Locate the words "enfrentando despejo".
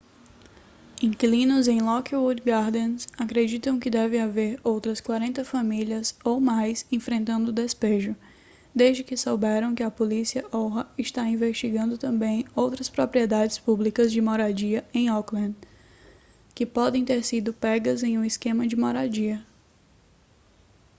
6.91-8.15